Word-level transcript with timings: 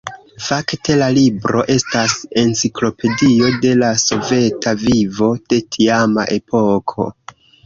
Fakte 0.43 0.93
la 1.01 1.09
libro 1.17 1.59
estas 1.73 2.15
enciklopedio 2.43 3.51
de 3.67 3.75
la 3.83 3.91
soveta 4.05 4.75
vivo 4.87 5.29
de 5.53 5.61
tiama 5.77 6.27
epoko. 6.41 7.09